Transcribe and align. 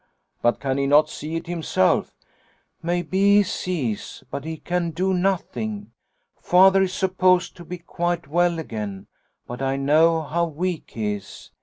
But 0.41 0.59
can 0.59 0.79
he 0.79 0.87
not 0.87 1.11
see 1.11 1.35
it 1.35 1.45
himself?'''" 1.45 2.17
Maybe 2.81 3.35
he 3.37 3.43
sees, 3.43 4.23
but 4.31 4.43
he 4.45 4.57
can 4.57 4.89
do 4.89 5.13
nothing. 5.13 5.91
Father 6.41 6.81
is 6.81 6.91
supposed 6.93 7.55
to 7.57 7.63
be 7.63 7.77
quite 7.77 8.27
well 8.27 8.57
again, 8.57 9.05
but 9.45 9.61
I 9.61 9.77
know 9.77 10.23
how 10.23 10.45
weak 10.45 10.89
he 10.95 11.13
is. 11.13 11.51